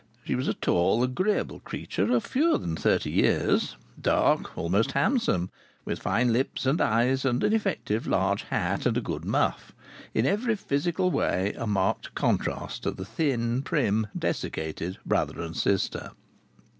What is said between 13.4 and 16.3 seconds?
prim, desiccated brother and sister.